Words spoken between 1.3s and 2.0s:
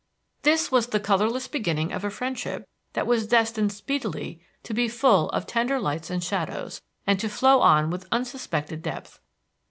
beginning